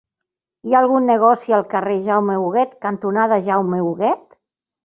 [0.69, 4.27] Hi ha algun negoci al carrer Jaume Huguet cantonada Jaume Huguet?